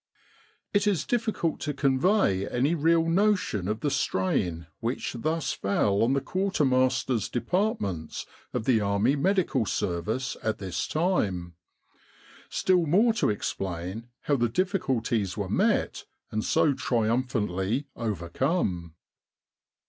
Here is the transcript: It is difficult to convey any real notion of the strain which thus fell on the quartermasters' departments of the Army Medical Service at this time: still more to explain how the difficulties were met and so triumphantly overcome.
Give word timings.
It 0.73 0.87
is 0.87 1.05
difficult 1.05 1.59
to 1.59 1.75
convey 1.75 2.47
any 2.47 2.73
real 2.73 3.07
notion 3.07 3.67
of 3.67 3.81
the 3.81 3.91
strain 3.91 4.65
which 4.79 5.13
thus 5.19 5.53
fell 5.53 6.01
on 6.01 6.13
the 6.13 6.21
quartermasters' 6.21 7.29
departments 7.29 8.25
of 8.51 8.65
the 8.65 8.81
Army 8.81 9.15
Medical 9.15 9.63
Service 9.63 10.35
at 10.41 10.57
this 10.57 10.87
time: 10.87 11.53
still 12.49 12.87
more 12.87 13.13
to 13.13 13.29
explain 13.29 14.07
how 14.21 14.37
the 14.37 14.49
difficulties 14.49 15.37
were 15.37 15.47
met 15.49 16.05
and 16.31 16.43
so 16.43 16.73
triumphantly 16.73 17.85
overcome. 17.95 18.95